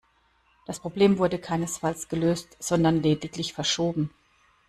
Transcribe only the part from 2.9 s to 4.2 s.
lediglich verschoben.